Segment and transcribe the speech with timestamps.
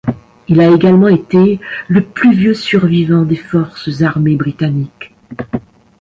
[0.47, 5.13] Il a également été le plus vieux survivant des Forces armées britanniques.